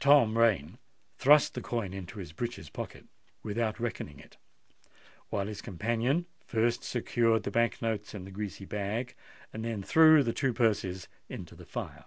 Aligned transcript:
Tom 0.00 0.38
Rain 0.38 0.78
thrust 1.18 1.52
the 1.52 1.60
coin 1.60 1.92
into 1.92 2.20
his 2.20 2.32
breeches' 2.32 2.70
pocket 2.70 3.04
without 3.42 3.78
reckoning 3.78 4.18
it; 4.18 4.38
while 5.28 5.46
his 5.46 5.60
companion 5.60 6.24
first 6.46 6.82
secured 6.82 7.42
the 7.42 7.50
Bank 7.50 7.82
notes 7.82 8.14
in 8.14 8.24
the 8.24 8.30
greasy 8.30 8.64
bag, 8.64 9.14
and 9.52 9.66
then 9.66 9.82
threw 9.82 10.22
the 10.22 10.32
two 10.32 10.54
purses 10.54 11.06
into 11.28 11.54
the 11.54 11.66
fire. 11.66 12.06